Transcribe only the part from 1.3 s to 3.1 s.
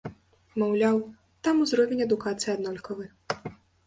там узровень адукацыі аднолькавы.